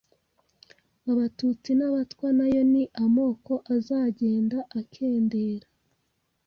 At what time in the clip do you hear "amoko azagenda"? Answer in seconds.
3.03-4.57